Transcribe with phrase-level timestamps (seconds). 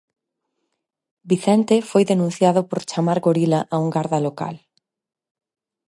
[1.29, 4.55] Vicente foi denunciado por chamar gorila a un garda local.